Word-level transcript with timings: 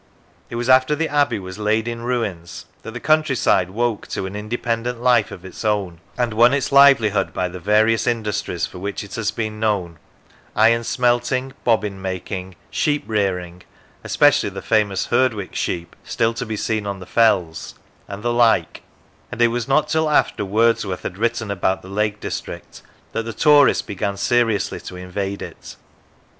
It 0.49 0.55
was 0.55 0.67
after 0.67 0.95
the 0.95 1.07
abbey 1.09 1.37
was 1.37 1.59
laid 1.59 1.87
in 1.87 2.01
ruins 2.01 2.65
that 2.81 2.89
the 2.95 2.99
country 2.99 3.35
side 3.35 3.69
woke 3.69 4.07
to 4.07 4.25
an 4.25 4.35
independent 4.35 4.99
life 4.99 5.29
of 5.29 5.45
its 5.45 5.63
own, 5.63 5.99
and 6.17 6.33
won 6.33 6.55
its 6.55 6.71
livelihood 6.71 7.35
by 7.35 7.47
the 7.47 7.59
various 7.59 8.07
industries 8.07 8.65
for 8.65 8.79
which 8.79 9.03
it 9.03 9.13
has 9.13 9.29
been 9.29 9.59
known 9.59 9.99
iron 10.55 10.83
smelting, 10.83 11.53
bobbin 11.63 12.01
making, 12.01 12.55
sheep 12.71 13.03
rearing 13.05 13.61
(especially 14.03 14.49
the 14.49 14.63
famous 14.63 15.09
Herdwick 15.09 15.53
sheep, 15.53 15.95
still 16.03 16.33
to 16.33 16.47
be 16.47 16.57
seen 16.57 16.87
on 16.87 16.99
the 16.99 17.05
fells), 17.05 17.75
and 18.07 18.23
the 18.23 18.33
like 18.33 18.81
and 19.31 19.39
it 19.39 19.49
was 19.49 19.67
not 19.67 19.87
till 19.87 20.09
after 20.09 20.43
Wordsworth 20.43 21.03
had 21.03 21.19
written 21.19 21.51
about 21.51 21.83
the 21.83 21.89
Lake 21.89 22.19
District 22.19 22.81
that 23.11 23.21
the 23.21 23.33
tourist 23.33 23.85
began 23.85 24.17
seriously 24.17 24.79
to 24.79 24.95
invade 24.95 25.43
it. 25.43 25.75